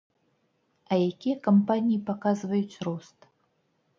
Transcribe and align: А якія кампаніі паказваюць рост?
А 0.93 0.97
якія 1.09 1.35
кампаніі 1.47 1.99
паказваюць 2.09 2.79
рост? 2.87 3.19